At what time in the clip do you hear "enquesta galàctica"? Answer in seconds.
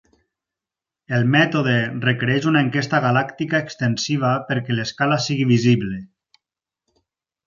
2.67-3.61